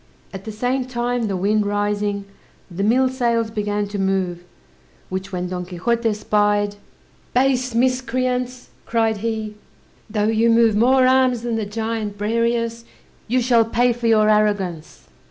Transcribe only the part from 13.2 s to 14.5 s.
you shall pay for your